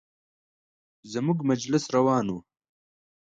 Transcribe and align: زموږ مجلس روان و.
زموږ 1.11 1.37
مجلس 1.49 1.83
روان 1.95 2.25
و. 2.33 2.37